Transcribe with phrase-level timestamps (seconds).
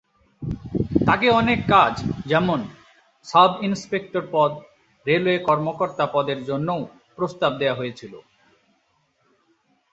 [1.07, 1.93] তাকে অনেক কাজ
[2.25, 2.59] যেমন
[3.27, 4.51] সাব ইনস্পেক্টর পদ,
[5.05, 6.79] রেলওয়ে কর্মকর্তা পদের জন্যও
[7.15, 8.19] প্রস্তাব দেয়া হয়েছিলো।